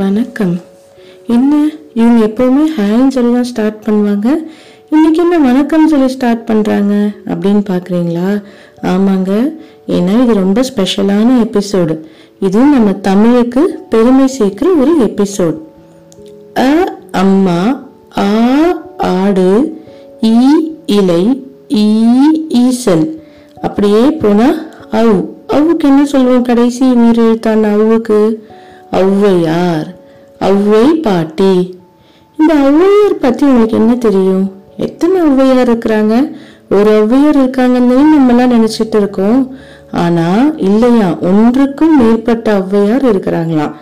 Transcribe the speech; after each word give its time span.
வணக்கம். 0.00 0.54
என்ன 1.34 1.52
இவங்க 1.98 2.18
எப்பவுமே 2.26 2.64
ஹாய்ன்னு 2.76 3.14
சொல்லி 3.16 3.30
தான் 3.34 3.48
ஸ்டார்ட் 3.50 3.78
பண்ணுவாங்க? 3.86 4.28
இன்னைக்கு 4.90 5.18
என்ன 5.22 5.36
வணக்கம் 5.38 5.88
சொல்லி 5.88 6.08
ஸ்டார்ட் 6.14 6.42
பண்ணுறாங்க 6.48 6.94
அப்படின்னு 7.32 7.62
பார்க்குறீங்களா 7.70 8.28
ஆமாங்க. 8.92 9.30
ஏன்னா 9.96 10.14
இது 10.22 10.34
ரொம்ப 10.34 10.62
ஸ்பெஷலான 10.70 11.28
எபிசோடு 11.44 11.94
இது 12.46 12.58
நம்ம 12.74 12.92
தமிழுக்கு 13.08 13.62
பெருமை 13.88 14.26
சேர்க்குற 14.38 14.70
ஒரு 14.82 14.94
எபிசோட் 15.08 15.56
அ 16.64 16.70
அம்மா 17.22 17.60
ஆ 18.24 18.30
ஆடு 19.12 19.48
ஈ 20.32 20.36
இலை 20.98 21.22
ஈ 21.84 21.88
ஈசல். 22.64 23.06
அப்படியே 23.66 24.04
போனால் 24.22 24.58
அவு. 25.00 25.16
அவுக்கு 25.56 25.84
என்ன 25.90 26.02
சொல்லுவோம் 26.04 26.46
கடைசி 26.50 26.84
உயிர் 27.00 27.24
எழுத்தான 27.24 27.70
அவுக்கு 27.76 28.18
ஔவையார் 28.92 29.86
ஔவை 30.40 30.92
பாட்டி. 30.92 31.78
இந்த 32.38 32.54
ஔவையார் 32.54 33.20
பத்தி 33.20 33.46
உங்களுக்கு 33.46 33.76
என்ன 33.76 33.94
தெரியும்? 33.94 34.52
எத்தனை 34.76 35.20
ஔவையார் 35.20 35.68
இருக்கிறாங்க? 35.68 36.32
ஒரு 36.70 37.06
ஔவையார் 37.06 37.42
இருக்காங்கன்னு 37.42 37.98
நம்மலாம் 38.18 38.54
நினைச்சிட்டு 38.54 38.96
இருக்கோம். 38.96 39.56
ஆனா 39.92 40.50
இல்லையா? 40.56 41.18
ஒன்றுக்கும் 41.20 41.96
மேற்பட்ட 41.98 42.58
ஔவையார் 42.58 43.04
இருக்கிறாங்களாம். 43.04 43.72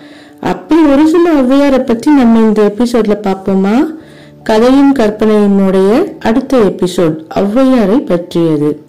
அப்படி 0.40 0.82
ஒரு 0.82 1.08
சில 1.08 1.32
ஔவையாரை 1.32 1.86
பத்தி 1.86 2.10
நம்ம 2.10 2.38
இந்த 2.38 2.72
எபிசோட்ல 2.74 3.16
பார்ப்போமா? 3.22 3.94
கதையும் 4.42 4.94
கற்பனையினுடைய 4.94 6.16
அடுத்த 6.20 6.56
எபிசோட் 6.58 7.16
ஔவையாரை 7.34 8.06
பற்றியது. 8.06 8.82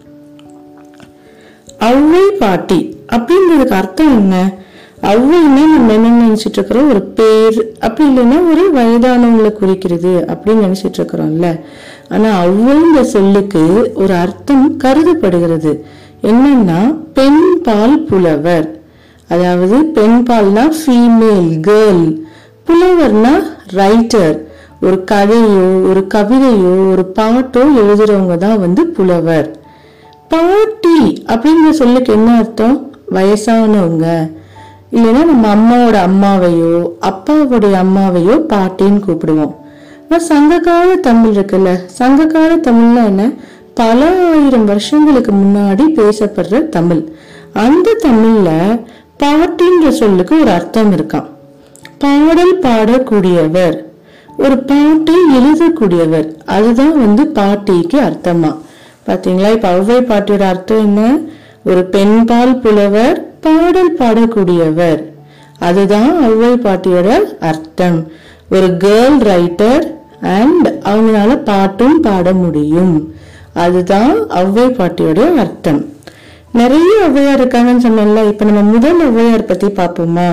ஔவை 1.79 2.27
பாட்டி 2.39 2.97
அப்படின்றதுக்கு 3.11 3.71
அர்த்தம் 3.71 4.17
என்ன? 4.17 4.63
அவ்வளவுமே 5.11 5.63
நம்ம 5.73 5.93
என்ன 5.93 6.09
நினைச்சிட்டு 6.23 6.57
இருக்கிறோம்? 6.57 6.89
ஒரு 6.89 7.01
பேர். 7.01 7.57
அப்படி 7.79 8.09
இல்லைன்னா 8.09 8.37
ஒரு 8.51 8.63
வயதானவங்களை 8.75 9.51
குறிக்கிறது 9.51 10.25
அப்படின்னு 10.27 10.65
நினைச்சிட்டு 10.67 10.99
இருக்கிறோம்ல. 10.99 11.49
ஆனா 12.09 12.29
ஔவைன்ற 12.43 13.01
சொல்லுக்கு 13.01 13.91
ஒரு 13.95 14.13
அர்த்தம் 14.13 14.77
கருதப்படுகிறது. 14.77 15.73
என்னன்னா 16.23 16.79
பெண் 17.13 17.62
பால் 17.62 18.03
புலவர். 18.03 18.67
அதாவது 19.27 19.77
பெண் 19.85 20.25
பால்னா 20.29 20.63
ஃபீமேல் 20.79 21.51
கேர்ள் 21.67 22.05
புலவர்னா 22.67 23.34
ரைட்டர் 23.73 24.35
ஒரு 24.81 25.03
கதையோ 25.12 25.90
ஒரு 25.90 26.01
கவிதையோ 26.13 26.73
ஒரு 26.91 27.03
பாட்டோ 27.19 27.63
எழுதுறவங்க 27.81 28.35
தான் 28.37 28.59
வந்து 28.59 28.81
புலவர். 28.87 29.47
பாட்டி 30.27 31.23
அப்படிங்கிற 31.25 31.69
சொல்லுக்கு 31.69 32.13
என்ன 32.13 32.37
அர்த்தம்? 32.37 32.77
வயசானவங்க. 33.12 34.07
இல்லைன்னா 34.91 35.23
நம்ம 35.25 35.55
அம்மாவோட 35.55 35.97
அம்மாவையோ 36.09 36.91
அப்பாவோடைய 37.01 37.75
அம்மாவையோ 37.83 38.35
பாட்டின்னு 38.53 38.99
கூப்பிடுவோம். 39.07 39.55
நான் 40.09 40.19
சங்ககால 40.19 40.95
தமிழ் 40.95 41.31
இருக்குல்ல? 41.31 41.85
சங்ககால 41.85 42.55
தமிழ்னா 42.55 43.05
என்ன? 43.05 43.31
பல 43.73 44.29
ஆயிரம் 44.33 44.65
வருஷங்களுக்கு 44.65 45.31
முன்னாடி 45.31 45.85
பேசப்படுற 45.95 46.69
தமிழ். 46.69 47.09
அந்த 47.53 47.97
தமிழ்ல 48.03 48.49
பாட்டின்ற 49.17 49.89
சொல்லுக்கு 49.89 50.39
ஒரு 50.41 50.51
அர்த்தம் 50.51 50.91
இருக்கான் 50.91 51.27
பாடல் 51.97 52.59
பாடக்கூடியவர் 52.59 53.83
ஒரு 54.37 54.57
பாட்டை 54.57 55.15
எழுதக்கூடியவர் 55.37 56.35
அதுதான் 56.45 56.99
வந்து 56.99 57.27
பாட்டிக்கு 57.27 57.99
அர்த்தமா. 57.99 58.57
பாத்தீங்களா? 59.07 59.51
இப்ப 59.51 59.69
ஔவை 59.69 60.01
பாட்டியோட 60.01 60.41
அர்த்தம் 60.41 60.77
என்ன? 60.77 61.19
ஒரு 61.63 61.83
பெண்பால் 61.85 62.59
புலவர் 62.59 63.34
பாடல் 63.46 63.98
பாடக்கூடியவர். 63.99 65.01
அதுதான் 65.59 66.12
ஔவை 66.29 66.53
பாட்டியோட 66.66 67.09
அர்த்தம். 67.50 68.00
ஒரு 68.52 68.68
கேர்ள் 68.84 69.18
ரைட்டர் 69.31 69.86
அண்ட் 70.38 70.68
அவங்களால 70.84 71.31
பாட்டும் 71.44 71.97
பாட 72.00 72.34
முடியும். 72.44 72.96
அதுதான் 73.64 74.16
ஔவை 74.42 74.68
பாட்டியோட 74.78 75.22
அர்த்தம். 75.44 75.81
நிறைய 76.52 76.92
ஔவையார் 77.08 77.42
இருக்காங்கன்னு 77.42 77.86
சொன்னேன்ல 77.86 78.22
இப்ப 78.28 78.46
நம்ம 78.46 78.62
முதல் 78.74 79.02
ஔவையார் 79.08 79.50
பத்தி 79.50 79.68
பார்ப்போமா? 79.68 80.28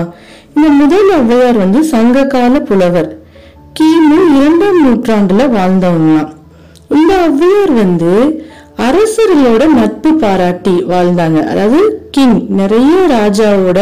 இந்த 0.55 0.67
முதல் 0.81 1.09
ஔவையார் 1.19 1.57
வந்து 1.57 1.79
சங்ககால 1.83 2.59
புலவர். 2.59 3.09
கிமு 3.79 4.17
இரண்டாம் 4.37 4.79
நூற்றாண்டுல 4.83 5.45
வாழ்ந்தவங்களாம். 5.57 6.31
இந்த 6.97 7.13
ஔவையார் 7.27 7.73
வந்து 7.81 8.13
அரசர்களோட 8.87 9.63
நட்பு 9.79 10.11
பாராட்டி 10.13 10.75
வாழ்ந்தாங்க. 10.91 11.39
அதாவது 11.51 11.81
கிங் 12.15 12.39
நிறைய 12.59 12.93
ராஜாவோட 13.15 13.79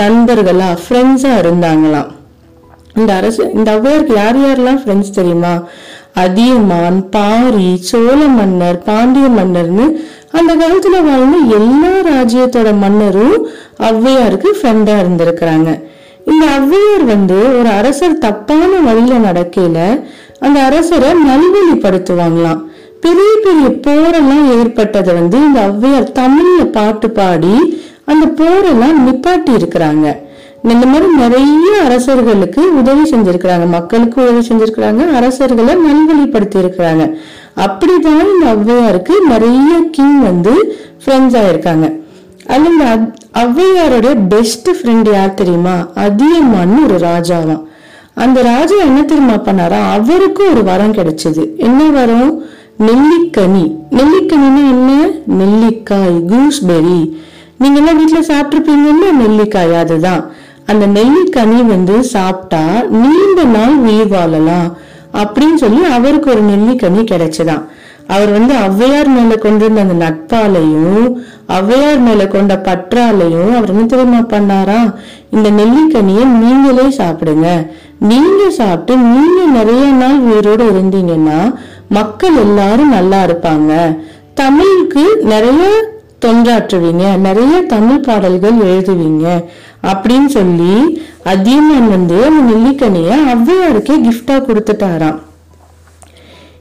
நண்பர்களா 0.00 0.70
ஃப்ரெண்ட்ஸா 0.84 1.32
இருந்தாங்களாம். 1.42 2.10
இந்த 2.98 3.10
அரசு 3.20 3.42
இந்த 3.54 3.68
ஔவையாருக்கு 3.76 4.14
யார் 4.22 4.38
யாரெல்லாம் 4.44 4.80
ஃப்ரெண்ட்ஸ் 4.82 5.16
தெரியுமா? 5.18 5.54
அதியமான் 6.22 7.00
பாரி 7.14 7.70
சோழ 7.88 8.18
மன்னர் 8.38 8.78
பாண்டிய 8.88 9.28
மன்னர்னு 9.38 9.86
அந்த 10.38 10.52
காலத்துல 10.60 10.96
வாழ்ந்த 11.08 11.38
எல்லா 11.56 11.92
ராஜ்யத்தோட 12.10 12.68
மன்னரும் 12.82 13.36
ஔவையாருக்கு 13.88 14.50
ஃப்ரெண்டா 14.58 14.94
இருந்திருக்கிறாங்க. 15.02 15.70
இந்த 16.30 16.44
ஔவையார் 16.58 17.04
வந்து 17.14 17.38
ஒரு 17.58 17.70
அரசர் 17.78 18.22
தப்பான 18.26 18.70
வழியில 18.86 19.18
நடக்கையில 19.28 19.78
அந்த 20.40 20.58
அரசரை 20.68 21.10
நல்வழிப்படுத்துவாங்களாம். 21.28 22.62
பெரிய 23.04 23.30
பெரிய 23.46 23.68
போரெல்லாம் 23.86 24.44
ஏற்பட்டதை 24.58 25.14
வந்து 25.14 25.38
இந்த 25.46 25.58
ஔவையார் 25.68 26.14
தமிழ்ல 26.20 26.62
பாட்டு 26.76 27.10
பாடி 27.18 27.56
அந்த 28.12 28.24
போரெல்லாம் 28.38 28.98
நிப்பாட்டி 29.06 29.52
இருக்கிறாங்க. 29.60 30.06
இந்த 30.72 30.86
மாதிரி 30.90 31.06
நிறைய 31.22 31.70
அரசர்களுக்கு 31.86 32.62
உதவி 32.80 33.02
செஞ்சிருக்கிறாங்க. 33.10 33.64
மக்களுக்கு 33.74 34.16
உதவி 34.22 34.42
செஞ்சிருக்கிறாங்க. 34.48 35.02
அரசர்களை 35.18 35.74
நல்வழிப்படுத்தி 35.86 36.58
இருக்கிறாங்க 36.64 37.04
அப்படிதான் 37.64 38.22
இந்த 38.34 38.46
ஔவையாருக்கு 38.54 39.14
நிறைய 39.32 39.72
கிங் 39.90 40.18
வந்து 40.20 40.54
ஃப்ரெண்ட்ஸ் 41.02 41.36
ஆயிருக்காங்க. 41.42 41.86
அதுல 42.46 42.70
இந்த 42.70 42.86
ஔவையாருடைய 43.42 44.14
ஔவையாரோட 44.14 44.26
பெஸ்ட் 44.28 44.68
ஃப்ரெண்ட் 44.78 45.08
யார் 45.12 45.38
தெரியுமா? 45.40 45.76
அதியமான்னு 46.06 46.80
ஒரு 46.86 46.96
ராஜாவாம். 47.06 47.62
அந்த 48.24 48.42
ராஜா 48.42 48.76
என்ன 48.88 49.00
தெரியுமா 49.02 49.36
பண்ணாரா? 49.46 49.78
அவருக்கும் 49.92 50.50
ஒரு 50.50 50.64
வரம் 50.64 50.92
கிடைச்சது. 50.92 51.44
என்ன 51.56 51.88
வரம்? 51.98 52.34
நெல்லிக்கனி. 52.78 53.76
நெல்லிக்கனின்னா 53.90 54.62
என்ன? 54.68 55.10
நெல்லிக்காய் 55.26 56.24
கூஸ்பெரி 56.30 57.14
நீங்க 57.58 57.78
எல்லாம் 57.78 57.98
வீட்டுல 58.00 58.24
சாப்பிட்டுருப்பீங்கல்ல 58.24 59.12
நெல்லிக்காய் 59.18 59.74
அதுதான். 59.74 60.30
அந்த 60.66 60.86
நெல்லிக்கனி 60.86 61.66
வந்து 61.66 62.02
சாப்பிட்டா 62.02 62.82
நீண்ட 62.88 63.44
நாள் 63.44 63.76
உயிர் 63.76 64.08
வாழலாம் 64.08 64.76
அப்படின்னு 65.12 65.54
சொல்லி 65.54 65.84
அவருக்கு 65.84 66.30
ஒரு 66.30 66.42
நெல்லிக்கனி 66.42 67.02
கிடைச்சதான். 67.04 67.64
அவர் 68.06 68.30
வந்து 68.30 68.54
ஔவையார் 68.54 69.06
மேல 69.06 69.36
கொண்டிருந்த 69.36 69.80
அந்த 69.80 69.94
நட்பாலையும் 70.06 71.18
ஔவையார் 71.48 72.00
மேல 72.00 72.26
கொண்ட 72.26 72.60
பற்றாலையும் 72.64 73.56
அவர் 73.56 73.68
என்ன 73.68 73.84
தெரியுமா 73.84 74.18
பண்ணாரா? 74.18 74.94
இந்த 75.30 75.50
நெல்லிக்கனியை 75.50 76.24
நீங்களே 76.24 76.82
சாப்பிடுங்க. 76.82 77.66
நீங்க 77.98 78.50
சாப்பிட்டு 78.50 79.02
நீங்க 79.02 79.62
நிறைய 79.62 79.86
நாள் 79.86 80.18
உயிரோடு 80.18 80.64
இருந்தீங்கன்னா 80.72 81.54
மக்கள் 81.88 82.34
எல்லாரும் 82.34 82.88
நல்லா 82.88 83.24
இருப்பாங்க. 83.24 83.98
தமிழுக்கு 84.34 85.16
நிறைய 85.22 85.92
தொண்டாற்றுவீங்க. 86.24 87.18
நிறைய 87.18 87.62
தமிழ் 87.62 88.00
பாடல்கள் 88.00 88.52
எழுதுவீங்க. 88.52 89.44
அப்படின்னு 89.82 90.26
சொல்லி 90.26 91.02
அதியமான் 91.24 91.88
வந்து 91.88 92.24
அந்த 92.24 92.52
நெல்லிக்கனிய 92.52 93.16
ஔவையாருக்கே 93.34 94.08
கிஃப்டா 94.08 94.40
கொடுத்துட்டாராம். 94.40 95.18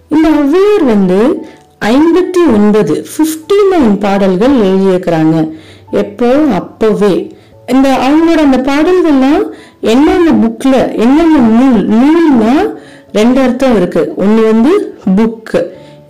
இந்த 0.10 0.30
ஔவையார் 0.30 0.84
வந்து 0.86 1.46
ஐம்பத்தி 1.86 2.54
ஒன்பது 2.54 3.06
59 3.06 3.76
நைன் 3.76 4.00
பாடல்கள் 4.00 4.52
எழுதியிருக்கிறாங்க. 4.52 5.52
எப்போ? 5.92 6.36
அப்பவே. 6.54 7.36
இந்த 7.68 7.90
அவங்களோட 7.90 8.38
அந்த 8.38 8.58
பாடல்கள்லாம் 8.58 9.50
என்னென்ன 9.80 10.32
புக்ல 10.32 10.98
என்னென்ன 10.98 11.38
நூல் 11.38 11.88
நூல்னா 11.88 12.74
ரெண்டு 13.18 13.40
அர்த்தம் 13.46 13.76
இருக்கு. 13.80 14.02
ஒண்ணு 14.24 14.42
வந்து 14.52 14.72
புக் 15.18 15.56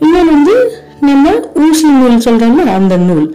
இன்னொன்று 0.03 0.33
வந்து 0.35 0.55
நம்ம 1.07 1.31
ஊசி 1.63 1.87
நூல் 1.99 2.23
சொல்றோம்ல 2.25 2.65
அந்த 2.77 2.95
நூல். 3.07 3.27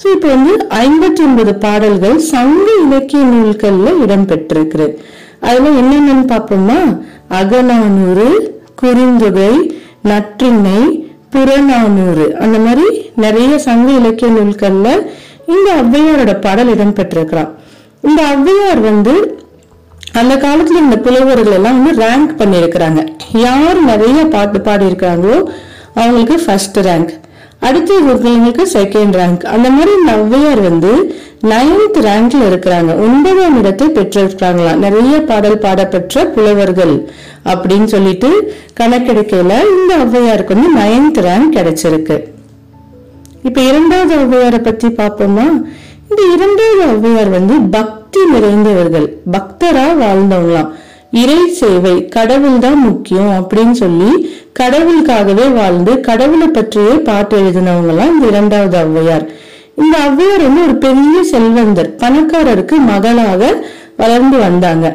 ஸோ 0.00 0.06
இப்போ 0.14 0.28
வந்து 0.34 0.52
ஐம்பத்தி 0.84 1.20
ஒன்பது 1.26 1.52
பாடல்கள் 1.64 2.16
சங்க 2.32 2.66
இலக்கிய 2.84 3.22
நூல்கள்ல 3.32 3.92
இடம்பெற்றிருக்கு 4.04 4.86
அதுல 5.48 5.70
என்னென்னன்னு 5.80 6.26
பார்ப்போம்னா 6.32 6.78
அகநானூறு 7.40 8.28
குறுந்தொகை 8.80 9.52
நற்றிணை 10.10 10.80
புறநானூறு 11.34 12.26
அந்த 12.42 12.56
மாதிரி 12.66 12.86
நிறைய 13.24 13.52
சங்க 13.66 13.88
இலக்கிய 14.00 14.28
நூல்கள்ல 14.36 14.88
இந்த 15.54 15.68
ஔவையாரோட 15.82 16.32
பாடல் 16.46 16.72
இடம்பெற்றிருக்கிறான் 16.74 17.50
இந்த 18.08 18.20
ஔவையார் 18.34 18.80
வந்து 18.90 19.14
அந்த 20.20 20.34
காலத்துல 20.36 20.82
இந்த 20.84 20.96
புலவர்கள் 21.04 21.56
எல்லாம் 21.58 21.78
வந்து 21.78 21.92
ரேங்க் 22.04 22.32
பண்ணியிருக்கிறாங்க. 22.40 23.00
யார் 23.44 23.78
நிறைய 23.90 24.24
பாட்டு 24.34 24.60
பாடி 24.60 24.84
இருக்காங்களோ 24.90 25.38
அவங்களுக்கு 25.94 26.36
ஃபர்ஸ்ட் 26.44 26.78
ரேங்க் 26.88 27.12
அடுத்து 27.66 27.92
இருக்கிறவங்களுக்கு 28.00 28.64
செகண்ட் 28.72 29.14
ரேங்க் 29.20 29.44
அந்த 29.54 29.70
மாதிரி 29.70 29.92
நவ்வையார் 30.08 30.62
வந்து 30.68 30.92
நைன்த் 31.52 31.98
ரேங்க்ல 32.06 32.40
இருக்கிறாங்க. 32.50 32.90
ஒன்பதாம் 33.06 33.58
இடத்தை 33.60 33.86
பெற்றிருக்கிறாங்களாம் 33.88 34.82
நிறைய 34.84 35.16
பாடல் 35.30 35.58
பாடப்பெற்ற 35.58 36.24
புலவர்கள் 36.34 36.94
அப்படின்னு 37.52 37.84
சொல்லிட்டு 37.84 38.30
கணக்கெடுக்கையில 38.80 39.58
இந்த 39.74 39.92
ஔவையாருக்கு 40.04 40.56
வந்து 40.56 40.70
நைன்த் 40.80 41.20
ரேங்க் 41.26 41.54
கிடைச்சிருக்கு. 41.56 42.16
இப்ப 43.42 43.60
இரண்டாவது 43.70 44.14
ஔவையாரை 44.22 44.62
பத்தி 44.62 44.88
பார்ப்போமா? 45.00 45.46
இந்த 46.10 46.22
இரண்டாவது 46.34 46.82
ஔவையார் 46.92 47.30
வந்து 47.30 47.54
பக்தி 47.76 48.04
பக்தி 48.16 48.34
நிறைந்தவர்கள் 48.34 49.06
பக்தரா 49.32 49.86
வாழ்ந்தவங்களாம். 50.02 50.68
இறை 51.20 51.40
சேவை 51.58 51.94
கடவுள் 52.14 52.62
தான் 52.64 52.78
முக்கியம் 52.86 53.32
அப்படின்னு 53.38 53.76
சொல்லி 53.80 54.10
கடவுளுக்காகவே 54.60 55.46
வாழ்ந்து 55.58 55.92
கடவுளை 56.08 56.48
பற்றியே 56.56 56.94
பாட்டு 57.08 57.34
எழுதினவங்களாம் 57.40 58.12
இந்த 58.14 58.26
இரண்டாவது 58.32 58.76
ஔவையார். 58.84 59.24
இந்த 59.82 59.94
ஔவையார் 60.08 60.44
வந்து 60.46 60.64
ஒரு 60.66 60.76
பெரிய 60.84 61.16
செல்வந்தர் 61.32 61.90
பணக்காரருக்கு 62.02 62.78
மகளாக 62.90 63.42
வளர்ந்து 64.02 64.38
வந்தாங்க. 64.46 64.86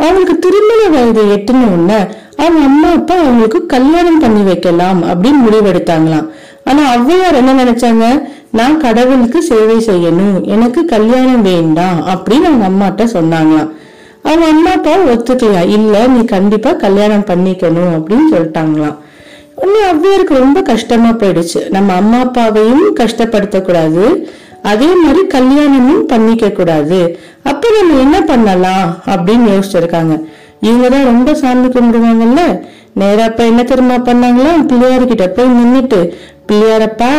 அவங்களுக்கு 0.00 0.36
திருமண 0.44 0.80
வயது 0.94 1.24
எட்டுன 1.36 1.66
உடனே 1.74 2.00
அவங்க 2.42 2.62
அம்மா 2.70 2.90
அப்பா 2.98 3.16
அவங்களுக்கு 3.22 3.60
கல்யாணம் 3.74 4.22
பண்ணி 4.24 4.44
வைக்கலாம் 4.50 5.00
அப்படின்னு 5.10 5.40
முடிவெடுத்தாங்களாம். 5.46 6.28
ஆனா 6.70 6.82
ஔவையார் 6.96 7.40
என்ன 7.40 7.52
நினைச்சாங்க? 7.62 8.06
நான் 8.52 8.78
கடவுளுக்கு 8.78 9.42
சேவை 9.42 9.76
செய்யணும் 9.76 10.42
எனக்கு 10.42 10.84
கல்யாணம் 10.84 11.42
வேண்டாம் 11.42 12.06
அப்படின்னு 12.06 12.48
அவங்க 12.48 12.68
அம்மாட்ட 12.68 13.06
சொன்னாங்களாம். 13.06 13.70
அவங்க 14.22 14.46
அம்மா 14.48 14.70
அப்பா 14.70 14.94
ஒத்துக்கலையா? 14.94 15.68
இல்ல 15.68 16.06
நீ 16.06 16.24
கண்டிப்பா 16.24 16.72
கல்யாணம் 16.72 17.24
பண்ணிக்கணும் 17.24 17.92
அப்படின்னு 17.94 18.26
சொல்லிட்டாங்களாம். 18.32 18.96
உடனே 19.54 19.80
அவ்வியருக்கு 19.92 20.34
ரொம்ப 20.34 20.62
கஷ்டமா 20.62 21.08
போயிடுச்சு. 21.08 21.70
நம்ம 21.70 21.92
அம்மா 21.92 22.18
அப்பாவையும் 22.18 22.96
கஷ்டப்படுத்தக்கூடாது. 22.96 24.24
அதே 24.62 24.86
மாதிரி 24.94 25.26
கல்யாணமும் 25.26 26.06
பண்ணிக்க 26.06 26.50
கூடாது 26.50 27.18
அப்ப 27.42 27.68
நம்ம 27.80 28.00
என்ன 28.00 28.20
பண்ணலாம் 28.20 28.96
அப்படின்னு 29.06 29.46
யோசிச்சிருக்காங்க. 29.54 30.24
இவங்கதான் 30.62 31.04
ரொம்ப 31.04 31.34
சாமி 31.34 31.66
கும்பிடுவாங்கல்ல? 31.66 32.60
நேரா 32.94 33.24
அப்ப 33.24 33.44
என்ன 33.44 33.62
தெரியுமா 33.62 33.94
பண்ணாங்களா 33.94 34.66
பிள்ளையார்கிட்ட 34.66 35.26
போய் 35.26 35.46
நின்றுட்டு 35.46 36.00
பிள்ளையாரப்பா 36.48 37.10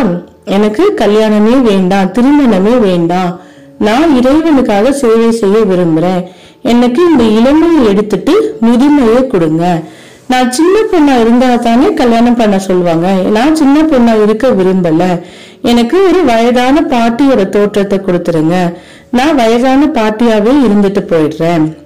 எனக்கு 0.46 0.94
கல்யாணமே 0.98 1.62
வேண்டாம் 1.62 2.12
திருமணமே 2.12 2.80
வேண்டாம் 2.80 3.40
நான் 3.80 4.10
இறைவனுக்காக 4.20 4.90
சேவை 4.90 5.32
செய்ய 5.32 5.56
விரும்புறேன். 5.58 6.24
எனக்கு 6.62 7.06
இந்த 7.06 7.24
இளமையை 7.24 7.88
எடுத்துட்டு 7.88 8.58
முதுமையை 8.62 9.28
கொடுங்க. 9.28 9.82
நான் 10.28 10.52
சின்ன 10.52 10.80
பொண்ணா 10.92 11.22
இருந்தா 11.22 11.56
தானே 11.56 11.94
கல்யாணம் 11.94 12.36
பண்ண 12.36 12.60
சொல்லுவாங்க 12.60 13.08
நான் 13.12 13.56
சின்ன 13.56 13.82
பொண்ணா 13.82 14.24
இருக்க 14.24 14.50
விரும்பல. 14.50 15.22
எனக்கு 15.62 16.08
ஒரு 16.08 16.26
வயதான 16.26 16.82
பாட்டியோட 16.82 17.50
தோற்றத்தை 17.50 18.00
கொடுத்துருங்க. 18.00 18.74
நான் 19.10 19.36
வயதான 19.36 19.86
பாட்டியாவே 19.86 20.54
இருந்துட்டு 20.68 21.02
போயிடுறேன். 21.10 21.78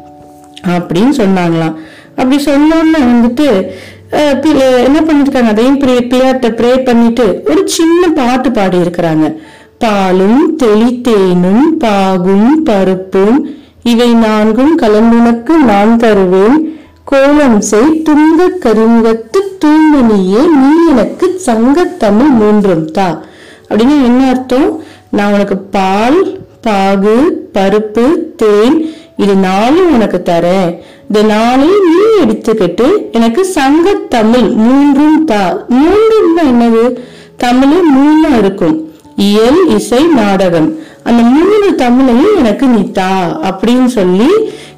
அப்படின்னு 0.67 1.13
சொன்னாங்களாம். 1.17 1.75
அப்படி 2.15 2.43
சொன்னோன்னு 2.43 2.99
வந்துட்டு 2.99 3.67
என்ன 4.11 4.99
பண்ணிருக்காங்க? 5.01 5.47
அதையும் 5.47 5.79
பிள்ளையாட்ட 5.79 6.49
ப்ரே 6.49 6.83
பண்ணிட்டு 6.83 7.43
ஒரு 7.49 7.67
சின்ன 7.67 8.07
பாட்டு 8.07 8.51
பாடி 8.51 8.77
இருக்கிறாங்க 8.77 9.35
பாலும் 9.77 10.57
தெளித்தேனும் 10.63 11.65
பாகும் 11.79 12.63
பருப்பும் 12.63 13.49
இவை 13.83 14.13
நான்கும் 14.13 14.79
கலந்துனக்கு 14.79 15.49
நான் 15.49 15.97
தருவேன். 15.97 16.75
கோலம் 17.03 17.61
செய் 17.61 18.03
துங்க 18.09 18.47
கருங்கத்து 18.63 19.39
தூய்மணியே 19.65 20.43
நீ 20.49 20.89
எனக்கு 20.89 21.41
சங்கத்தமிழ் 21.45 22.33
மூன்றும் 22.39 22.91
தா. 22.91 23.21
அப்படின்னு 23.69 24.03
என்ன 24.05 24.29
அர்த்தம்? 24.29 24.81
நான் 25.11 25.33
உனக்கு 25.33 25.57
பால் 25.57 26.39
பாகு 26.61 27.47
பருப்பு 27.53 28.35
தேன் 28.35 28.89
இது 29.17 29.35
நானும் 29.35 29.93
உனக்கு 29.93 30.21
தரேன். 30.25 30.69
இந்த 31.07 31.35
நாளையும் 31.35 31.85
நீ 31.89 32.23
எடுத்துக்கிட்டு 32.23 33.11
எனக்கு 33.11 33.47
சங்கத்தமிழ் 33.55 34.53
மூன்றும் 34.53 35.25
தா. 35.25 35.65
மூன்றும் 35.69 36.37
என்னது? 36.37 36.97
தமிழ் 37.37 37.81
மூணு 37.81 38.37
இருக்கும். 38.37 38.93
இயல் 39.15 39.67
இசை 39.67 40.03
நாடகம். 40.03 40.77
அந்த 41.03 41.23
மூணு 41.23 41.75
தமிழையும் 41.77 42.37
எனக்கு 42.37 42.65
நீ 42.65 42.91
தா 42.91 43.39
அப்படின்னு 43.43 43.85
சொல்லி 43.85 44.29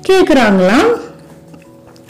கேக்குறாங்களாம் 0.08 0.92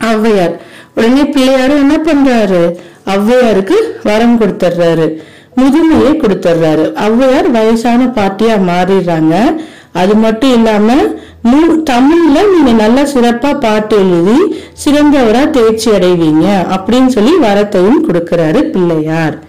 ஔவையார். 0.01 0.55
உடனே 0.95 1.23
பிள்ளையாரும் 1.23 1.81
என்ன 1.83 1.97
பண்றாரு? 1.97 2.63
ஔவையாருக்கு 3.05 3.77
வரம் 4.03 4.39
கொடுத்துட்றாரு 4.39 5.07
முதுமையை 5.55 6.11
கொடுத்துட்றாரு 6.13 6.85
ஔவையார் 7.05 7.51
வயசான 7.51 8.05
பாட்டியா 8.05 8.55
மாறிடுறாங்க. 8.69 9.55
அது 9.93 10.15
மட்டும் 10.15 10.53
இல்லாம 10.53 10.93
மு- 11.43 11.83
தமிழ்ல 11.89 12.37
நீங்க 12.53 12.71
நல்லா 12.71 13.01
சிறப்பா 13.01 13.59
பாட்டு 13.59 13.95
எழுதி 13.95 14.55
சிறந்தவரா 14.85 15.49
தேர்ச்சி 15.49 15.91
அடைவீங்க 15.91 16.45
அப்படின்னு 16.69 17.07
சொல்லி 17.07 17.31
வரத்தையும் 17.41 18.03
கொடுக்கிறாரு 18.07 18.63
பிள்ளையார். 18.63 19.39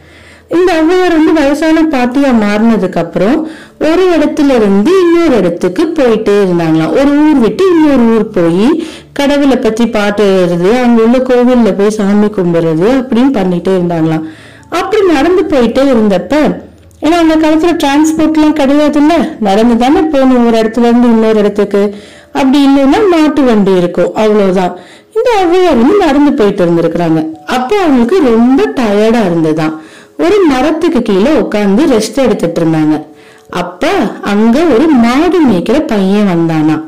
இந்த 0.49 0.73
ஔவையார் 0.73 1.11
வந்து 1.11 1.33
வயசான 1.33 1.83
பாட்டியா 1.83 2.31
மாறினதுக்கு 2.45 2.97
அப்புறம் 2.97 3.49
ஒரு 3.81 4.19
இடத்துல 4.19 4.55
இருந்து 4.55 5.01
இன்னொரு 5.01 5.37
இடத்துக்கு 5.37 5.87
போயிட்டே 5.87 6.45
இருந்தாங்களாம். 6.45 6.91
ஒரு 6.91 7.29
ஊர் 7.29 7.39
விட்டு 7.39 7.65
இன்னொரு 7.71 8.15
ஊர் 8.15 8.29
போய் 8.29 8.89
கடவுளை 9.13 9.57
பத்தி 9.57 9.87
பாட்டு 9.87 10.25
எழுதுறது 10.25 10.83
அங்க 10.83 11.03
உள்ள 11.03 11.19
கோவில்ல 11.19 11.79
போய் 11.79 11.91
சாமி 11.91 12.27
கும்பிடுறது 12.27 12.89
அப்படின்னு 13.01 13.35
பண்ணிட்டே 13.35 13.69
இருந்தாங்களாம். 13.69 14.25
அப்படி 14.69 15.07
நடந்து 15.13 15.45
போயிட்டே 15.45 15.87
இருந்தப்ப 15.87 16.67
ஏன்னா 17.03 17.11
அந்த 17.11 17.37
காலத்துல 17.37 17.73
டிரான்ஸ்போர்ட்லாம் 17.73 18.53
கிடையாது 18.53 19.01
கிடையாதுல்ல? 19.01 19.39
நடந்து 19.41 19.77
தானே 19.77 20.01
போகணும் 20.01 20.47
ஒரு 20.47 20.59
இடத்துல 20.59 20.79
இருந்து 20.79 21.09
இன்னொரு 21.09 21.39
இடத்துக்கு. 21.39 21.95
அப்படி 22.33 22.67
இல்லைன்னா 22.67 22.99
மாட்டு 23.11 23.43
வண்டி 23.43 23.77
இருக்கும். 23.77 24.15
அவ்வளவுதான். 24.15 24.77
இந்த 25.15 25.31
ஔவையார் 25.45 25.81
வந்து 25.81 26.07
நடந்து 26.07 26.33
போயிட்டு 26.33 26.67
இருந்திருக்கிறாங்க. 26.67 27.31
அப்போ 27.47 27.77
அவங்களுக்கு 27.77 28.21
ரொம்ப 28.23 28.67
டயர்டா 28.67 29.21
இருந்ததாம் 29.31 29.75
ஒரு 30.19 30.39
மரத்துக்கு 30.49 31.03
கீழே 31.03 31.33
உட்காந்து 31.33 31.83
ரெஸ்ட் 31.87 32.17
எடுத்துட்டு 32.17 32.61
இருந்தாங்க. 32.61 33.07
அப்ப 33.51 33.87
அங்க 34.23 34.63
ஒரு 34.63 34.87
மாடு 34.89 35.47
மேய்க்கிற 35.47 35.87
பையன் 35.87 36.27
வந்தானா? 36.27 36.83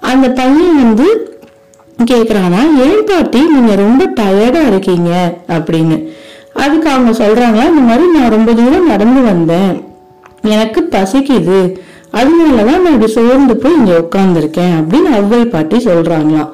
அந்த 0.00 0.30
பையன் 0.30 0.76
வந்து 0.82 1.36
கேக்குறானா 2.04 2.60
ஏன் 2.78 3.04
பாட்டி 3.04 3.40
நீங்க 3.48 3.74
ரொம்ப 3.74 4.04
டயர்டா 4.20 4.66
இருக்கீங்க? 4.66 5.34
அப்படின்னு. 5.48 6.12
அதுக்கு 6.54 6.90
அவங்க 6.90 7.10
சொல்றாங்களா 7.10 7.68
இந்த 7.68 7.80
மாதிரி 7.80 8.06
நான் 8.06 8.30
ரொம்ப 8.30 8.52
தூரம் 8.52 8.86
நடந்து 8.86 9.22
வந்தேன். 9.22 9.84
எனக்கு 10.42 10.88
பசிக்குது. 10.90 11.76
அதனாலதான் 12.12 12.64
நான் 12.64 12.86
இப்படி 12.86 13.12
சோர்ந்து 13.12 13.56
போய் 13.56 13.72
இங்க 13.72 13.92
உட்காந்துருக்கேன் 13.92 14.74
அப்படின்னு 14.80 15.12
அவ்வை 15.14 15.44
பாட்டி 15.44 15.76
சொல்றாங்களாம். 15.76 16.48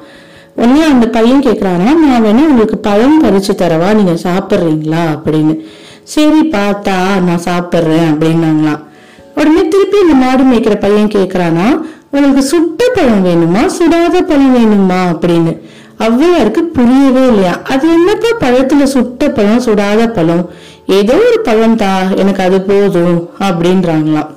உடனே 0.55 0.83
அந்த 0.83 1.07
பையன் 1.07 1.41
கேக்குறானா 1.41 1.95
நான் 1.95 2.23
வேணா 2.23 2.47
உங்களுக்கு 2.47 2.77
பழம் 2.77 3.23
பறிச்சு 3.23 3.55
தரவா 3.55 3.93
நீங்க 3.93 4.11
சாப்பிடுறீங்களா 4.11 5.19
அப்படின்னு. 5.19 5.59
சரி 6.03 6.39
பார்த்தா 6.41 7.21
நான் 7.21 7.43
சாப்பிடுறேன் 7.45 8.13
அப்படின்னாங்களாம். 8.13 8.87
உடனே 9.35 9.67
திருப்பி 9.67 9.99
இந்த 10.01 10.13
மாடு 10.13 10.43
மேய்க்கிற 10.43 10.79
பையன் 10.79 11.07
கேட்குறானா 11.07 11.81
உங்களுக்கு 12.11 12.43
சுட்ட 12.43 12.83
பழம் 12.93 13.25
வேணுமா? 13.25 13.65
சுடாத 13.65 14.21
பழம் 14.21 14.55
வேணுமா? 14.55 14.93
அப்படின்னு. 14.93 15.61
ஔவையாருக்கு 15.99 16.61
புரியவே 16.61 17.27
இல்லையா? 17.27 17.61
அது 17.63 17.93
என்னப்பா 17.93 18.29
பழத்துல 18.39 18.83
சுட்ட 18.83 19.29
பழம் 19.29 19.61
சுடாத 19.61 20.07
பழம்? 20.07 20.49
ஏதோ 20.85 21.13
ஒரு 21.13 21.39
பழம் 21.43 21.75
தா 21.75 21.99
எனக்கு 22.15 22.43
அது 22.43 22.61
போதும் 22.61 23.29
அப்படின்றாங்களாம். 23.39 24.29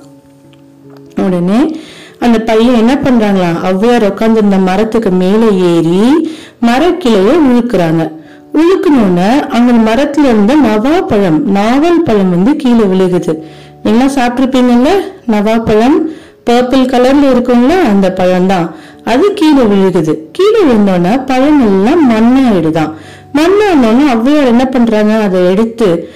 உடனே 1.17 1.59
அந்த 2.19 2.39
பையன் 2.39 2.75
என்ன 2.75 2.95
பண்றாங்களாம்? 2.95 3.57
ஔவையார் 3.63 4.09
உட்காந்துருந்த 4.11 4.59
மரத்துக்கு 4.59 5.09
மேலே 5.11 5.47
ஏறி 5.71 6.01
மரக்கிளைய 6.61 7.31
உழுக்குறாங்க. 7.47 8.03
உழுக்கணும்னு 8.53 9.29
அங்க 9.49 9.71
மரத்துல 9.91 10.23
இருந்த 10.23 10.55
நவா 10.55 11.01
பழம் 11.07 11.51
நாவல் 11.51 12.03
பழம் 12.03 12.29
வந்து 12.29 12.55
கீழே 12.55 12.83
விழுகுது. 12.83 13.33
நீங்க 13.83 14.05
சாப்பிட்டுருப்பீங்கல்ல? 14.05 14.91
நவா 15.27 15.55
பழம் 15.63 15.97
பர்பிள் 16.49 16.91
கலர்ல 16.93 17.25
இருக்கும்ல 17.31 17.73
அந்த 17.89 18.11
பழம் 18.11 18.47
தான் 18.47 18.75
அது 19.05 19.33
கீழே 19.33 19.61
விழுகுது. 19.61 20.13
கீழே 20.31 20.61
விழுந்தோன்னா 20.63 21.25
பழம் 21.25 21.61
எல்லாம் 21.67 22.03
மண்ணாயிடுதான் 22.11 22.93
மண்ணானோன்னு 23.33 24.05
ஔவையார் 24.13 24.45
என்ன 24.45 24.65
பண்றாங்க? 24.65 25.13
அதை 25.23 25.45
எடுத்து 25.45 26.09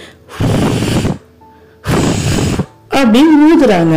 அப்படின்னு 2.91 3.35
ஊதுறாங்க. 3.47 3.95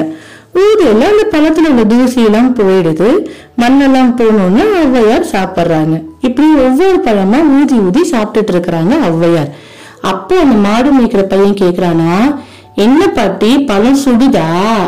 ஊதுல 0.55 1.03
அந்த 1.11 1.25
பழத்துல 1.31 1.69
உள்ள 1.71 1.85
தூசி 1.85 2.25
எல்லாம் 2.25 2.57
போயிடுது. 2.57 3.09
மண்ணெல்லாம் 3.59 4.13
போனோன்னு 4.19 4.63
ஔவையார் 4.85 5.31
சாப்பிடுறாங்க. 5.33 6.03
இப்படி 6.21 6.49
ஒவ்வொரு 6.55 7.01
பழமா 7.05 7.63
ஊதி 7.63 7.79
ஊதி 7.79 8.11
சாப்பிட்டுட்டு 8.11 8.53
இருக்கிறாங்க 8.55 8.95
ஔவையார் 9.11 9.51
அப்போ 10.01 10.37
அந்த 10.37 10.57
மாடு 10.69 10.91
மேய்க்கிற 10.99 11.23
பையன் 11.23 11.61
கேக்குறானா 11.61 12.13
என்ன 12.75 13.09
பாட்டி 13.09 13.59
பழம் 13.59 13.99
சுடுதா? 14.05 14.45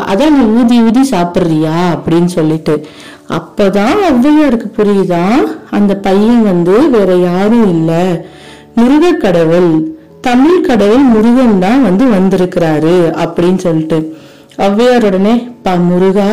அதான் 0.07 0.29
நீ 0.29 0.43
ஊதி 0.59 0.81
ஊதி 0.81 1.01
சாப்பிடுறியா? 1.09 1.73
அப்படின்னு 1.95 2.25
சொல்லிட்டு. 2.25 2.87
அப்பதான் 3.29 3.93
ஔவையாருக்கு 4.11 4.71
புரியுதா? 4.77 5.23
அந்த 5.71 5.95
பையன் 5.95 6.43
வந்து 6.43 6.89
வேற 6.89 7.15
யாரும் 7.15 7.69
இல்ல. 7.69 8.25
முருகக் 8.75 9.21
கடவுள் 9.21 9.97
தமிழ் 10.21 10.61
கடவுள் 10.61 10.97
முருகன் 10.97 11.59
தான் 11.59 11.83
வந்து 11.83 12.05
வந்திருக்கிறாரு 12.05 13.25
அப்படின்னு 13.25 13.57
சொல்லிட்டு. 13.57 14.17
ஔவையார் 14.57 15.05
உடனே 15.05 15.49
பா 15.63 15.73
முருகா 15.73 16.29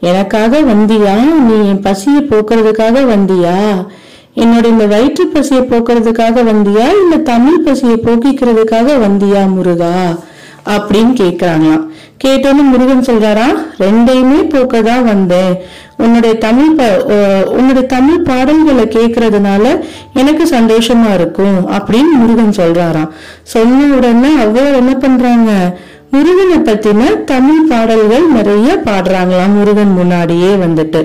எனக்காக 0.00 0.60
வந்தியா? 0.60 1.24
நீ 1.34 1.68
என் 1.68 1.80
பசியை 1.80 2.20
போக்குறதுக்காக 2.20 3.00
வந்தியா? 3.00 3.86
என்னோட 4.34 4.64
இந்த 4.64 4.86
வயிற்று 4.86 5.26
பசியை 5.26 5.62
போக்குறதுக்காக 5.62 6.42
வந்தியா? 6.42 6.88
இல்ல 7.02 7.16
தமிழ் 7.24 7.60
பசியை 7.60 7.96
போக்கிக்கிறதுக்காக 7.96 8.92
வந்தியா 9.08 9.48
முருகா? 9.48 10.18
அப்படின்னு 10.66 11.14
கேக்குறாங்களாம். 11.16 11.86
கேட்டோன்னு 12.24 12.62
முருகன் 12.70 13.06
சொல்றாரா? 13.08 13.48
ரெண்டையுமே 13.82 14.38
போக்க 14.52 14.80
தான் 14.88 15.04
வந்தேன். 15.10 15.52
உன்னுடைய 16.04 16.34
தமிழ் 16.44 16.72
உன்னுடைய 17.58 17.84
தமிழ் 17.92 18.24
பாடல்களை 18.28 18.84
கேட்கறதுனால 18.96 19.64
எனக்கு 20.20 20.44
சந்தோஷமா 20.56 21.10
இருக்கும் 21.18 21.58
அப்படின்னு 21.76 22.14
முருகன் 22.22 22.58
சொல்றாராம் 22.60 23.12
சொன்ன 23.54 23.86
உடனே 23.98 24.32
ஔவையார் 24.46 24.80
என்ன 24.82 24.94
பண்றாங்க? 25.04 25.52
முருகனை 26.14 26.58
பத்தின 26.68 27.08
தமிழ் 27.32 27.68
பாடல்கள் 27.70 28.26
நிறைய 28.36 28.68
பாடுறாங்களாம் 28.88 29.56
முருகன் 29.58 29.96
முன்னாடியே 29.98 30.52
வந்துட்டு. 30.64 31.02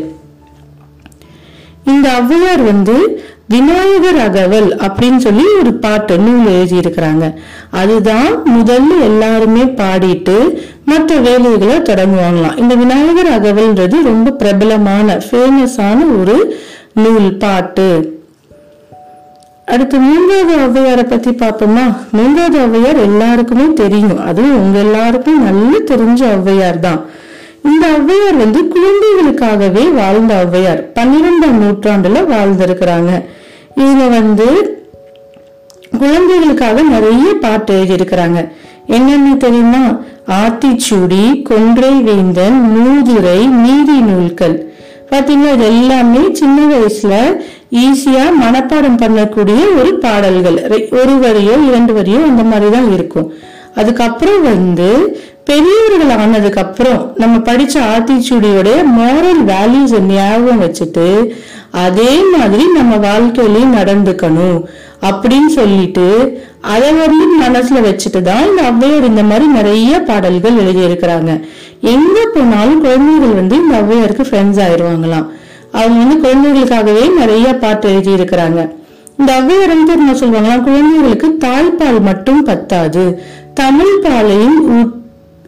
இந்த 1.92 2.08
ஔவையார் 2.20 2.64
வந்து 2.72 2.96
விநாயகர் 3.50 4.18
அகவல் 4.18 4.78
அப்படின்னு 4.78 5.18
சொல்லி 5.18 5.44
ஒரு 5.60 5.74
பாட்டு 5.74 6.18
நூல் 6.18 6.46
எழுதி 6.46 6.78
இருக்கிறாங்க 6.78 7.36
அதுதான் 7.70 8.44
முதல்ல 8.58 9.02
எல்லாருமே 9.02 9.64
பாடிட்டு 9.64 10.38
மற்ற 10.86 11.18
வேலைகளை 11.18 11.76
தொடங்குவாங்களாம். 11.76 12.58
இந்த 12.58 12.76
விநாயகர் 12.76 13.32
அகவல்ன்றது 13.38 14.04
ரொம்ப 14.04 14.32
பிரபலமான 14.32 15.18
ஃபேமஸான 15.32 16.20
ஒரு 16.20 16.58
நூல் 16.94 17.38
பாட்டு. 17.38 18.22
அடுத்து 19.66 20.00
மூன்றாவது 20.00 20.54
ஔவையாரை 20.58 21.04
பத்தி 21.10 21.30
பார்ப்போமா? 21.30 21.96
மூன்றாவது 22.12 22.58
ஔவையார் 22.60 23.02
எல்லாருக்குமே 23.02 23.74
தெரியும். 23.74 24.26
அதுவும் 24.26 24.58
உங்க 24.58 24.80
எல்லாருக்கும் 24.80 25.44
நல்ல 25.44 25.78
தெரிஞ்ச 25.78 26.22
ஔவையார் 26.38 26.80
தான். 26.80 27.06
இந்த 27.72 27.86
ஔவையார் 27.98 28.38
வந்து 28.44 28.62
குழந்தைகளுக்காகவே 28.76 29.84
வாழ்ந்த 30.00 30.34
ஔவையார் 30.44 30.82
பன்னிரெண்டாம் 30.98 31.60
நூற்றாண்டுல 31.64 32.22
வாழ்ந்திருக்கிறாங்க. 32.34 33.12
இவங்க 33.76 34.06
வந்து 34.18 34.48
குழந்தைகளுக்காக 36.02 36.82
நிறைய 36.82 37.34
பாட்டு 37.34 37.74
எழுதியிருக்கிறாங்க. 37.80 38.40
என்னென்ன 38.88 39.36
தெரியுமா? 39.36 39.84
ஆத்திச்சூடி 40.42 41.42
கொன்றை 41.42 41.94
வேந்தன் 42.02 42.58
மூதுரை 42.74 43.40
நீதி 43.48 43.98
நூல்கள். 44.00 44.56
பாத்தீங்களா? 45.12 45.54
இது 45.54 45.66
எல்லாமே 45.66 46.22
சின்ன 46.32 46.58
வயசுல 46.72 47.14
ஈஸியா 47.84 48.24
மனப்பாடம் 48.44 49.02
பண்ணக்கூடிய 49.04 49.62
ஒரு 49.80 49.92
பாடல்கள். 50.06 50.58
ஒரு 51.02 51.14
வரியோ 51.26 51.56
இரண்டு 51.70 51.94
வரியோ 51.94 52.22
அந்த 52.30 52.44
மாதிரி 52.44 52.70
தான் 52.72 52.92
இருக்கும். 52.94 53.28
அதுக்கப்புறம் 53.76 54.42
வந்து 54.42 54.90
பெரியவர்கள் 55.50 56.12
ஆனதுக்கு 56.24 56.62
அப்புறம் 56.66 57.02
நம்ம 57.22 57.36
படிச்ச 57.48 57.76
ஆத்திச்சூடியோட 57.94 58.70
மாரல் 58.98 59.42
வேல்யூஸ் 59.52 59.96
ஞாபகம் 60.12 60.64
வச்சுட்டு 60.64 61.08
அதே 61.84 62.12
மாதிரி 62.34 62.66
நம்ம 62.78 62.94
வாழ்க்கையிலையும் 63.08 63.76
நடந்துக்கணும் 63.80 64.60
அப்படின்னு 65.10 65.52
சொல்லிட்டு 65.60 66.08
அதை 66.74 66.90
வந்து 67.04 67.26
மனசுல 67.44 67.80
வச்சுட்டு 67.88 68.20
தான் 68.28 68.46
இந்த 68.50 68.62
ஔவையார் 68.72 69.10
இந்த 69.12 69.24
மாதிரி 69.30 69.46
நிறைய 69.58 69.94
பாடல்கள் 70.10 70.60
எழுதியிருக்கிறாங்க. 70.64 71.32
எங்க 71.94 72.18
போனாலும் 72.36 72.82
குழந்தைகள் 72.86 73.38
வந்து 73.40 73.56
இந்த 73.64 73.74
ஔவையாருக்கு 73.82 74.26
ஃப்ரெண்ட்ஸ் 74.30 74.62
ஆயிருவாங்களாம். 74.66 75.28
அவங்க 75.80 75.98
வந்து 76.04 76.18
குழந்தைகளுக்காகவே 76.26 77.06
நிறைய 77.22 77.48
பாட்டு 77.64 77.92
எழுதி 77.94 78.12
இருக்கிறாங்க 78.20 78.60
இந்த 79.20 79.30
ஔவையார் 79.40 79.74
வந்து 79.76 79.96
என்ன 80.00 80.14
சொல்லுவாங்களா 80.22 80.58
குழந்தைகளுக்கு 80.70 81.30
தாய்ப்பால் 81.46 82.02
மட்டும் 82.10 82.44
பத்தாது. 82.52 83.06
தமிழ் 83.62 83.96
பாலையும் 84.06 84.60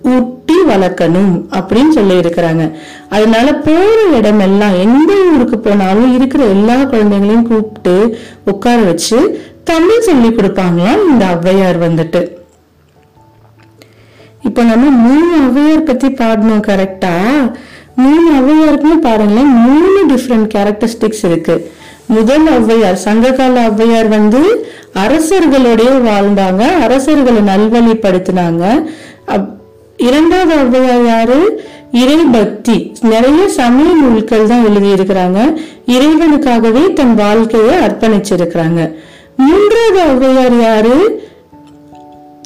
ஊட்டி 0.06 0.54
வளர்க்கணும் 0.68 1.46
அப்படின்னு 1.50 1.90
சொல்லி 1.90 2.14
இருக்கிறாங்க. 2.14 2.72
அதனால 3.10 3.54
போற 3.54 4.04
இடமெல்லாம் 4.14 4.80
எந்த 4.80 5.14
ஊருக்கு 5.34 5.60
போனாலும் 5.60 6.16
இருக்கிற 6.16 6.44
எல்லா 6.44 6.76
குழந்தைங்களையும் 6.76 7.42
கூப்பிட்டு 7.42 8.18
உட்கார 8.46 8.82
வச்சு 8.82 9.42
தமிழ் 9.64 10.00
சொல்லி 10.00 10.28
கொடுப்பாங்களாம் 10.28 11.10
இந்த 11.10 11.26
ஔவையார் 11.26 11.84
வந்துட்டு. 11.84 12.32
இப்ப 14.42 14.64
நம்ம 14.64 14.90
மூணு 14.90 15.38
ஔவையார் 15.38 15.86
பத்தி 15.86 16.08
பாடணும் 16.08 16.62
கரெக்டா 16.62 17.52
மூணு 17.96 18.32
ஔவையாருக்குன்னு 18.32 19.02
பாருங்களேன் 19.02 19.48
மூணு 19.48 20.06
டிஃப்ரெண்ட் 20.10 20.50
கேரக்டரிஸ்டிக்ஸ் 20.56 21.26
இருக்கு. 21.26 21.72
முதல் 22.06 22.50
ஔவையார் 22.50 22.94
சங்ககால 22.94 23.68
ஔவையார் 23.68 24.08
வந்து 24.08 24.68
அரசர்களோடய 24.94 26.02
வாழ்ந்தாங்க 26.02 26.80
அரசர்களை 26.80 27.42
நல்வழிப்படுத்தினாங்க. 27.42 28.86
அப்- 29.26 29.55
இரண்டாவது 29.98 30.80
ஔவையார் 30.80 31.08
யாரு 31.08 31.64
இறைபக்தி 31.92 32.92
நிறைய 33.02 33.50
சமய 33.50 33.94
நூல்கள் 33.94 34.48
தான் 34.48 34.66
எழுதியிருக்கிறாங்க. 34.66 35.56
இறைவனுக்காகவே 35.86 36.94
தன் 36.94 37.16
வாழ்க்கையை 37.16 37.75
அர்ப்பணிச்சிருக்கிறாங்க. 37.78 38.96
மூன்றாவது 39.36 40.00
ஔவையார் 40.12 40.62
யாரு? 40.62 41.24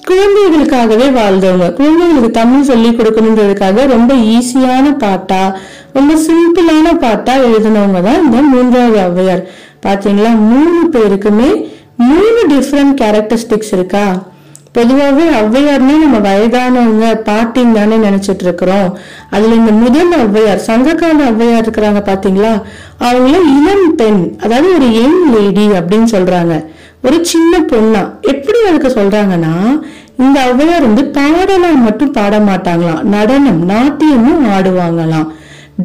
குழந்தைகளுக்காகவே 0.08 1.08
வாழ்ந்தவங்க. 1.10 1.74
குழந்தைகளுக்கு 1.74 2.32
தமிழ் 2.32 2.62
சொல்லி 2.62 2.90
கொடுக்கணுன்றதுக்காக 2.90 3.88
ரொம்ப 3.88 4.14
ஈஸியான 4.14 4.98
பாட்டா 4.98 5.58
ரொம்ப 5.94 6.14
சிம்பிளான 6.14 6.98
பாட்டா 7.00 7.36
எழுதினவங்க 7.36 8.02
தான் 8.02 8.24
இந்த 8.26 8.42
மூன்றாவது 8.42 9.00
ஔவையார் 9.08 9.44
பாத்தீங்களா? 9.86 10.38
மூணு 10.38 10.90
பேருக்குமே 10.92 11.70
மூணு 11.96 12.48
டிஃப்ரெண்ட் 12.50 12.96
கேரக்டரிஸ்டிக்ஸ் 13.02 13.72
இருக்கா? 13.72 14.29
பொதுவாகவே 14.72 15.24
ஔவையார்னே 15.24 15.96
நம்ம 16.04 16.18
வயதானவங்க 16.18 17.06
பாட்டின்னு 17.30 17.72
தானே 17.72 17.96
நினைச்சிட்டு 17.96 18.42
இருக்கிறோம். 18.42 18.98
அதுல 19.30 19.54
இந்த 19.54 19.72
முதல் 19.72 20.12
ஔவையார் 20.26 20.56
சங்ககால 20.56 21.30
ஔவையார் 21.30 21.64
இருக்கிறாங்க 21.66 22.02
பாத்தீங்களா? 22.10 22.62
அவங்கள 23.00 23.38
இளம் 23.58 23.96
பெண் 23.96 24.36
அதாவது 24.44 24.74
ஒரு 24.74 24.92
யங் 24.92 25.34
லேடி 25.34 25.68
அப்படின்னு 25.68 26.10
சொல்றாங்க. 26.12 26.66
ஒரு 27.04 27.26
சின்ன 27.26 27.60
பொண்ணா. 27.60 28.22
எப்படி 28.22 28.60
அதுக்கு 28.70 29.02
சொல்றாங்கன்னா 29.02 29.82
இந்த 30.18 30.40
ஔவையார் 30.46 30.82
வந்து 30.82 31.06
பாடலாம் 31.06 31.84
மட்டும் 31.84 32.12
பாட 32.12 32.40
மாட்டாங்களாம். 32.40 33.02
நடனம் 33.02 33.66
நாட்டியமும் 33.66 34.46
ஆடுவாங்களாம். 34.50 35.28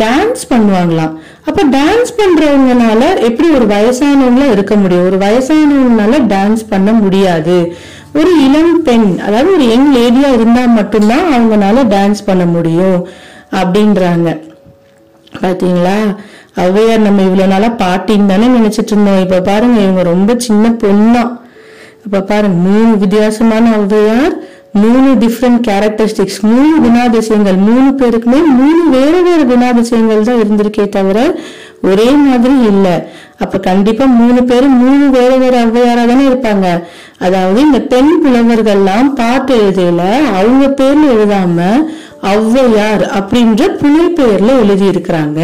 டான்ஸ் 0.02 0.44
பண்ணுவாங்களாம். 0.50 1.12
அப்ப 1.46 1.64
டான்ஸ் 1.64 2.12
பண்றவங்கனால 2.16 3.20
எப்படி 3.20 3.48
ஒரு 3.48 3.66
வயசானவங்கள 3.66 4.50
இருக்க 4.50 4.74
முடியும்? 4.74 5.04
ஒரு 5.04 5.18
வயசானவங்கனால 5.18 6.20
டான்ஸ் 6.26 6.64
பண்ண 6.68 6.92
முடியாது. 6.92 7.74
ஒரு 8.18 8.30
இளம் 8.46 8.82
பெண் 8.82 9.18
அதாவது 9.26 9.52
ஒரு 9.52 9.64
யங் 9.68 9.88
லேடியா 9.94 10.28
இருந்தா 10.32 10.64
மட்டும்தான் 10.78 11.24
அவங்கனால 11.32 11.84
டான்ஸ் 11.94 12.26
பண்ண 12.26 12.44
முடியும் 12.44 12.98
அப்படின்றாங்க. 13.60 14.28
பாத்தீங்களா? 15.42 15.96
ஔவையார் 16.56 17.06
நம்ம 17.06 17.22
இவ்வளவு 17.22 17.52
நாளா 17.52 17.68
பாட்டின்னு 17.82 18.26
தானே 18.26 18.46
நினைச்சிட்டு 18.46 18.92
இருந்தோம். 18.94 19.20
இப்ப 19.20 19.40
பாருங்க 19.40 19.80
இவங்க 19.80 20.02
ரொம்ப 20.02 20.34
சின்ன 20.38 20.68
பொண்ணா. 20.82 21.22
இப்ப 22.04 22.20
பாருங்க 22.20 22.56
மூணு 22.68 22.92
வித்தியாசமான 22.98 23.72
ஔவையார் 23.78 24.34
மூணு 24.72 25.08
டிஃப்ரெண்ட் 25.14 25.60
கேரக்டரிஸ்டிக்ஸ் 25.68 26.40
மூணு 26.40 26.74
குணாதிசயங்கள் 26.86 27.58
மூணு 27.68 27.88
பேருக்குமே 27.98 28.40
மூணு 28.60 28.80
வேற 28.90 29.14
வேற 29.22 29.40
குணாதிசயங்கள் 29.42 30.26
தான் 30.28 30.40
இருந்திருக்கே 30.44 30.88
தவிர 30.88 31.18
ஒரே 31.82 32.08
மாதிரி 32.10 32.56
இல்லை. 32.72 32.94
அப்ப 33.38 33.58
கண்டிப்பா 33.58 34.04
மூணு 34.04 34.44
பேரும் 34.44 34.76
மூணு 34.78 35.10
வேற 35.10 35.36
வேற 35.36 35.64
ஔவையாரா 35.64 36.06
தானே 36.06 36.24
இருப்பாங்க. 36.28 36.66
அதாவது 37.18 37.60
இந்த 37.60 37.80
பெண் 37.80 38.12
புலவர்கள்லாம் 38.24 39.08
பாட்டு 39.14 39.54
எழுதையில 39.56 40.02
அவங்க 40.38 40.66
பேர்ல 40.80 41.04
எழுதாம 41.14 41.58
ஔவையார் 42.22 43.02
அப்படின்ற 43.18 43.62
புனை 43.80 44.04
பெயர்ல 44.18 44.60
எழுதி 44.60 44.86
இருக்கிறாங்க 44.88 45.40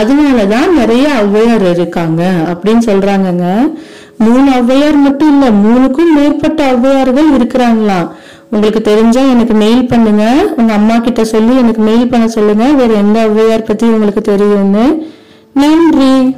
அதனாலதான் 0.00 0.70
நிறைய 0.72 1.08
ஔவையார் 1.22 1.70
இருக்காங்க 1.70 2.22
அப்படின்னு 2.52 2.82
சொல்றாங்கங்க. 2.86 3.72
மூணு 4.16 4.50
ஔவையார் 4.50 4.96
மட்டும் 4.96 5.32
இல்ல 5.32 5.46
மூணுக்கும் 5.64 6.12
மேற்பட்ட 6.16 6.72
ஔவையார்கள் 6.72 7.28
இருக்கிறாங்களாம். 7.38 8.08
உங்களுக்கு 8.50 8.80
தெரிஞ்சா 8.80 9.20
எனக்கு 9.20 9.54
மெயில் 9.54 9.86
பண்ணுங்க. 9.86 10.24
உங்க 10.56 10.72
அம்மா 10.72 10.98
கிட்ட 10.98 11.24
சொல்லி 11.24 11.56
எனக்கு 11.56 11.82
மெயில் 11.82 12.08
பண்ண 12.08 12.28
சொல்லுங்க. 12.28 12.64
வேற 12.64 12.92
எந்த 12.94 13.18
ஔவையார் 13.28 13.64
பத்தி 13.64 13.86
உங்களுக்கு 13.86 14.20
தெரியும்னு. 14.20 15.06
நன்றி. 15.52 16.36